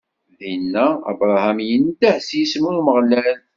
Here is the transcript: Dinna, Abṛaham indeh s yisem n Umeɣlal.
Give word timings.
Dinna, 0.39 0.85
Abṛaham 1.09 1.59
indeh 1.75 2.17
s 2.27 2.29
yisem 2.37 2.65
n 2.73 2.79
Umeɣlal. 2.79 3.37